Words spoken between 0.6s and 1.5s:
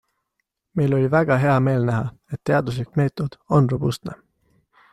Meil oli väga